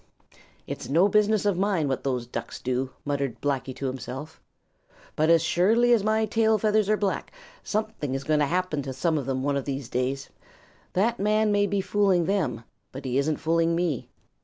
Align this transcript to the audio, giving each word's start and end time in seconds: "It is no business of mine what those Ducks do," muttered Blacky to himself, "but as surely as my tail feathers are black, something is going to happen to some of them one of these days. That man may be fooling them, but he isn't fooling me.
"It 0.65 0.81
is 0.81 0.89
no 0.89 1.07
business 1.07 1.45
of 1.45 1.59
mine 1.59 1.87
what 1.87 2.03
those 2.03 2.25
Ducks 2.25 2.59
do," 2.59 2.89
muttered 3.05 3.39
Blacky 3.39 3.75
to 3.75 3.85
himself, 3.85 4.41
"but 5.15 5.29
as 5.29 5.43
surely 5.43 5.93
as 5.93 6.03
my 6.03 6.25
tail 6.25 6.57
feathers 6.57 6.89
are 6.89 6.97
black, 6.97 7.31
something 7.61 8.15
is 8.15 8.23
going 8.23 8.39
to 8.39 8.47
happen 8.47 8.81
to 8.81 8.93
some 8.93 9.15
of 9.19 9.27
them 9.27 9.43
one 9.43 9.55
of 9.57 9.65
these 9.65 9.89
days. 9.89 10.31
That 10.93 11.19
man 11.19 11.51
may 11.51 11.67
be 11.67 11.81
fooling 11.81 12.25
them, 12.25 12.63
but 12.91 13.05
he 13.05 13.19
isn't 13.19 13.37
fooling 13.37 13.75
me. 13.75 14.09